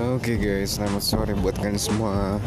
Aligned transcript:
Oke 0.00 0.40
guys, 0.40 0.80
selamat 0.80 1.04
sore 1.04 1.36
buat 1.36 1.60
kalian 1.60 1.76
semua. 1.76 2.40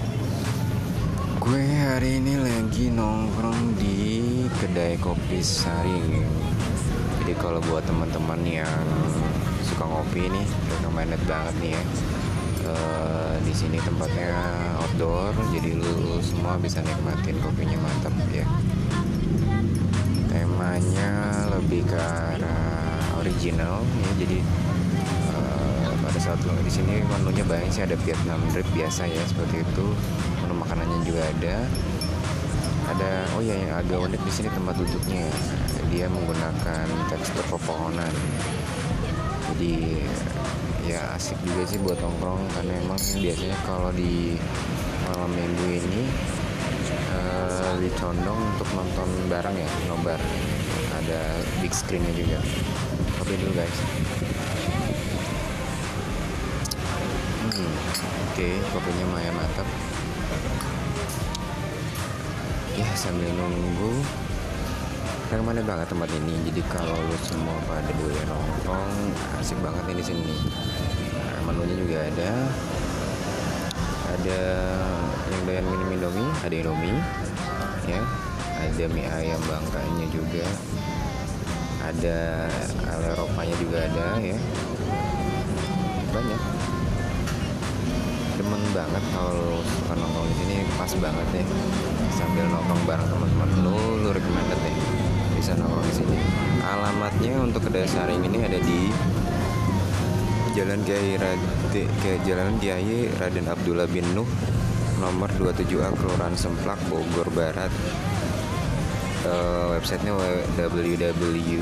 Gue 1.38 1.62
hari 1.62 2.18
ini 2.18 2.34
lagi 2.42 2.90
nongkrong 2.90 3.78
di 3.78 4.42
kedai 4.58 4.98
kopi 4.98 5.38
Saring. 5.38 6.26
Jadi 7.22 7.34
kalau 7.38 7.62
buat 7.70 7.86
teman-teman 7.86 8.42
yang 8.42 8.82
suka 9.70 9.86
ngopi 9.86 10.34
nih, 10.34 10.50
recommended 10.50 11.22
banget 11.30 11.54
nih 11.62 11.72
ya. 11.78 11.84
Uh, 12.74 13.38
di 13.46 13.54
sini 13.54 13.78
tempatnya 13.86 14.34
outdoor, 14.82 15.38
jadi 15.54 15.78
lu 15.78 16.26
semua 16.26 16.58
bisa 16.58 16.82
nikmatin 16.82 17.38
kopinya 17.38 17.78
mantap 17.86 18.18
ya. 18.34 18.50
Temanya 20.26 21.14
lebih 21.54 21.86
ke 21.86 22.02
arah 22.02 23.22
original 23.22 23.86
ya, 24.02 24.10
jadi 24.26 24.42
pada 26.14 26.30
saat 26.30 26.46
lo 26.46 26.54
di 26.62 26.70
sini 26.70 27.02
menunya 27.10 27.42
banyak 27.42 27.74
sih. 27.74 27.82
Ada 27.90 27.98
Vietnam 28.06 28.38
drip 28.54 28.70
biasa 28.78 29.10
ya 29.10 29.18
seperti 29.26 29.66
itu. 29.66 29.98
Menu 30.46 30.62
makanannya 30.62 31.02
juga 31.10 31.26
ada. 31.26 31.66
Ada 32.94 33.10
oh 33.34 33.42
ya 33.42 33.58
yang 33.58 33.74
agak 33.74 33.98
unik 33.98 34.22
di 34.22 34.30
sini 34.30 34.54
tempat 34.54 34.78
duduknya. 34.78 35.26
Dia 35.90 36.06
menggunakan 36.14 36.86
tekstur 37.10 37.42
pepohonan. 37.50 38.14
Jadi 39.58 40.06
ya 40.86 41.02
asik 41.18 41.42
juga 41.42 41.66
sih 41.66 41.82
buat 41.82 41.98
nongkrong 41.98 42.46
karena 42.62 42.78
emang 42.86 43.02
biasanya 43.18 43.58
kalau 43.66 43.90
di 43.98 44.38
malam 45.10 45.34
minggu 45.34 45.66
ini 45.82 46.02
uh, 47.10 47.74
dicondong 47.82 48.38
untuk 48.54 48.70
nonton 48.78 49.10
bareng 49.34 49.58
ya 49.58 49.70
nobar. 49.90 50.22
Ada 50.94 51.42
big 51.58 51.74
screennya 51.74 52.14
juga. 52.14 52.38
Kopi 53.18 53.34
dulu 53.34 53.58
guys 53.58 53.78
Oke, 58.30 58.60
kopinya 58.74 59.06
Maya 59.14 59.32
mantap. 59.32 59.68
Ya 62.74 62.90
sambil 62.98 63.30
nunggu 63.38 64.02
mana 65.42 65.66
banget 65.66 65.90
tempat 65.90 66.10
ini. 66.14 66.38
Jadi 66.46 66.62
kalau 66.70 66.94
lu 66.94 67.18
semua 67.26 67.58
pada 67.66 67.90
boleh 67.98 68.22
nongkrong, 68.30 68.94
asik 69.42 69.58
banget 69.66 69.98
di 69.98 70.06
sini. 70.06 70.36
Nah, 71.18 71.50
menunya 71.50 71.74
juga 71.74 71.98
ada. 72.06 72.32
Ada 74.14 74.40
yang 75.34 75.42
doyan 75.50 75.66
minum 75.66 75.90
Indomie, 75.90 76.30
ada 76.46 76.54
Indomie, 76.54 77.02
ya. 77.90 78.02
Ada 78.62 78.84
mie 78.94 79.10
ayam 79.10 79.42
bangkanya 79.50 80.06
juga. 80.14 80.46
Ada 81.84 82.18
ale 82.88 83.06
Eropanya 83.12 83.56
juga 83.58 83.78
ada 83.90 84.06
ya. 84.22 84.38
Banyak 86.14 86.42
banget 88.74 89.04
kalau 89.14 89.62
suka 89.62 89.94
nongkrong 89.94 90.28
di 90.34 90.36
sini 90.42 90.56
pas 90.74 90.92
banget 90.98 91.28
deh 91.30 91.46
sambil 92.10 92.46
nongkrong 92.50 92.84
bareng 92.90 93.08
teman-teman 93.08 93.50
lu 93.62 93.78
lu 94.02 94.10
recommended 94.10 94.60
deh 94.66 94.76
bisa 95.38 95.54
nongkrong 95.54 95.86
di 95.86 95.94
sini. 95.94 96.18
Alamatnya 96.66 97.34
untuk 97.38 97.70
kedai 97.70 97.86
saring 97.86 98.26
ini 98.26 98.42
ada 98.42 98.58
di 98.58 98.90
Jalan 100.58 100.82
Kiai 100.86 101.18
ke 101.74 102.12
Jalan 102.26 102.58
Kiai 102.58 103.10
Raden 103.18 103.46
Abdullah 103.50 103.86
bin 103.90 104.06
Nuh 104.18 104.30
nomor 104.98 105.30
27A 105.38 105.94
Kelurahan 105.94 106.34
Semplak 106.34 106.82
Bogor 106.90 107.30
Barat. 107.34 107.70
Uh, 109.24 109.72
websitenya 109.80 110.12
www 110.60 111.62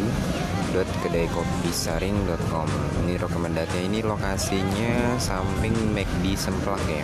www.kedaikopisaring.com 0.72 2.68
ini 3.04 3.20
rekomendasinya 3.20 3.84
ini 3.84 4.00
lokasinya 4.00 5.20
samping 5.20 5.76
McD 5.92 6.40
Semplak 6.40 6.80
ya. 6.88 7.04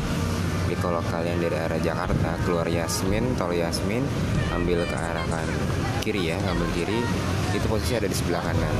Jadi 0.67 0.75
kalau 0.79 1.03
kalian 1.03 1.39
dari 1.43 1.55
arah 1.59 1.79
Jakarta 1.79 2.39
keluar 2.47 2.67
Yasmin 2.67 3.35
tol 3.35 3.51
Yasmin 3.51 4.07
ambil 4.55 4.87
ke 4.87 4.95
arah 4.95 5.23
kan 5.27 5.47
kiri 5.99 6.31
ya 6.31 6.39
ambil 6.47 6.67
kiri. 6.75 7.03
Itu 7.51 7.67
posisi 7.67 7.99
ada 7.99 8.07
di 8.07 8.15
sebelah 8.15 8.39
kanan. 8.43 8.75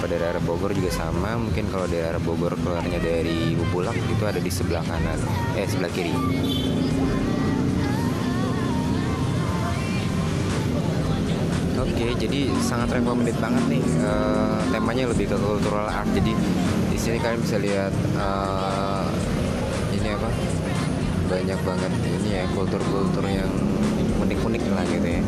Pada 0.00 0.16
daerah 0.18 0.40
Bogor 0.40 0.72
juga 0.72 0.88
sama. 0.92 1.36
Mungkin 1.36 1.68
kalau 1.68 1.84
daerah 1.84 2.20
Bogor 2.20 2.56
keluarnya 2.64 2.96
dari 2.96 3.52
Bubulak 3.56 3.96
itu 3.96 4.24
ada 4.24 4.40
di 4.40 4.48
sebelah 4.48 4.84
kanan. 4.88 5.20
Eh 5.56 5.68
sebelah 5.68 5.92
kiri 5.92 6.12
jadi 12.22 12.54
sangat 12.62 13.02
recommended 13.02 13.34
banget 13.42 13.64
nih. 13.66 13.82
Uh, 13.98 14.62
temanya 14.70 15.10
lebih 15.10 15.26
ke 15.26 15.36
cultural 15.42 15.90
art. 15.90 16.06
Jadi 16.14 16.32
di 16.94 16.98
sini 16.98 17.18
kalian 17.18 17.42
bisa 17.42 17.58
lihat 17.58 17.90
uh, 18.14 19.10
ini 19.90 20.08
apa? 20.14 20.30
Banyak 21.26 21.60
banget 21.66 21.92
ini 22.06 22.30
ya 22.38 22.44
kultur-kultur 22.54 23.26
yang 23.26 23.50
unik-unik 24.22 24.62
lah 24.70 24.84
gitu 24.86 25.08
ya. 25.18 25.22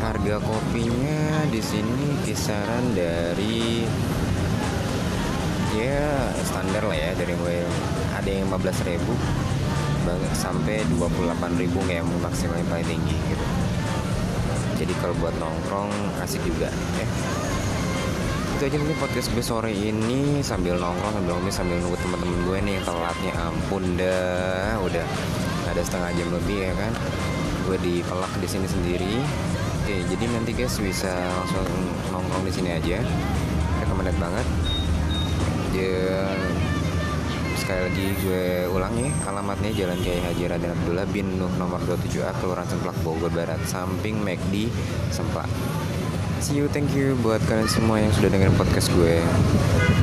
Harga 0.00 0.36
kopinya 0.40 1.44
di 1.52 1.60
sini 1.60 2.16
kisaran 2.24 2.96
dari 2.96 3.84
ya 5.74 6.32
standar 6.46 6.86
lah 6.86 6.96
ya 6.96 7.10
dari 7.18 7.34
mulai 7.34 7.60
ada 8.14 8.30
yang 8.30 8.46
15.000 8.46 8.94
sampai 10.38 10.86
28.000 10.86 11.88
kayak 11.88 12.04
maksimal 12.22 12.54
yang 12.54 12.68
paling 12.70 12.86
tinggi 12.86 13.16
gitu 13.26 13.63
jadi 14.78 14.92
kalau 14.98 15.14
buat 15.22 15.34
nongkrong 15.38 15.90
asik 16.22 16.42
juga. 16.42 16.68
Ya 16.98 17.06
itu 18.54 18.70
aja 18.70 18.76
mungkin 18.78 18.98
podcast 19.02 19.28
gue 19.34 19.44
sore 19.44 19.74
ini. 19.74 20.38
Sambil 20.40 20.78
nongkrong 20.78 21.18
sambil 21.18 21.32
ngopi 21.36 21.50
sambil 21.50 21.76
nunggu 21.82 21.98
teman-teman 21.98 22.38
gue 22.46 22.58
nih 22.62 22.72
yang 22.78 22.86
telatnya. 22.86 23.32
Ampun 23.50 23.84
dah 23.98 24.78
udah 24.78 25.06
ada 25.68 25.80
setengah 25.82 26.10
jam 26.14 26.28
lebih 26.30 26.58
ya 26.70 26.72
kan? 26.78 26.92
Gue 27.66 27.76
di 27.82 28.00
pelak 28.06 28.32
di 28.38 28.48
sini 28.48 28.66
sendiri. 28.70 29.14
Oke 29.84 30.00
jadi 30.08 30.24
nanti 30.32 30.56
guys 30.56 30.78
bisa 30.80 31.12
langsung 31.12 31.66
nongkrong 32.14 32.44
di 32.46 32.52
sini 32.54 32.70
aja. 32.72 33.02
Recommended 33.82 34.16
banget. 34.22 34.46
Ya 35.74 36.30
sekali 37.64 37.80
lagi 37.80 38.06
gue 38.20 38.44
ulang 38.76 38.92
ya 38.92 39.08
alamatnya 39.24 39.72
Jalan 39.72 39.96
Kiai 40.04 40.20
Haji 40.20 40.52
Raden 40.52 40.76
Abdullah 40.76 41.08
bin 41.08 41.40
Nuh 41.40 41.48
nomor 41.56 41.80
27A 41.88 42.36
Kelurahan 42.36 42.68
Semplak 42.68 42.92
Bogor 43.00 43.32
Barat 43.32 43.56
samping 43.64 44.20
McD 44.20 44.68
Semplak. 45.08 45.48
See 46.44 46.60
you 46.60 46.68
thank 46.68 46.92
you 46.92 47.16
buat 47.24 47.40
kalian 47.48 47.64
semua 47.64 48.04
yang 48.04 48.12
sudah 48.12 48.28
dengerin 48.28 48.52
podcast 48.60 48.92
gue. 48.92 49.16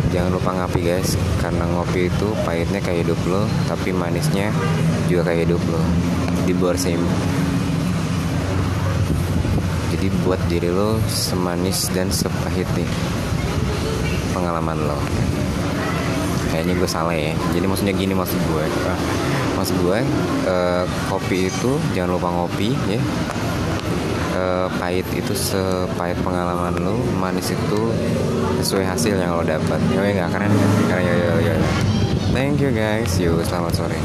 Jangan 0.09 0.33
lupa 0.33 0.57
ngapi 0.57 0.81
guys 0.81 1.13
karena 1.38 1.61
ngopi 1.69 2.09
itu 2.09 2.33
pahitnya 2.41 2.81
kayak 2.81 3.05
hidup 3.05 3.22
lo 3.29 3.45
tapi 3.69 3.93
manisnya 3.93 4.49
juga 5.05 5.29
kayak 5.29 5.45
hidup 5.45 5.61
lo. 5.69 5.81
Di 6.49 6.57
same 6.81 7.05
jadi 9.93 10.07
buat 10.25 10.41
diri 10.49 10.73
lo 10.73 10.97
semanis 11.05 11.93
dan 11.93 12.09
sepahit 12.09 12.66
nih 12.73 12.89
pengalaman 14.33 14.81
lo 14.81 14.97
kayaknya 16.61 16.77
gue 16.77 16.89
salah 16.94 17.17
ya. 17.17 17.33
Jadi 17.57 17.66
maksudnya 17.66 17.94
gini 17.97 18.13
maksud 18.13 18.38
gue. 18.38 18.66
Uh, 18.85 18.99
maksud 19.57 19.75
gue 19.81 19.99
uh, 20.45 20.85
kopi 21.09 21.49
itu 21.49 21.73
jangan 21.97 22.22
lupa 22.22 22.29
ngopi 22.29 22.77
ya. 22.85 23.01
Uh, 24.38 24.69
pahit 24.77 25.09
itu 25.09 25.33
sepahit 25.33 26.22
pengalaman 26.22 26.77
lo 26.77 27.01
manis 27.17 27.49
itu 27.49 27.81
sesuai 28.61 28.85
hasil 28.94 29.17
yang 29.17 29.33
lo 29.33 29.41
dapat. 29.41 29.81
Ya 29.89 30.05
nggak 30.05 30.29
keren 30.38 30.53
keren 30.85 31.01
ya 31.01 31.13
ya 31.17 31.33
ya. 31.49 31.55
Thank 32.29 32.61
you 32.61 32.69
guys. 32.69 33.09
Yuk 33.17 33.41
selamat 33.41 33.73
sore 33.73 33.97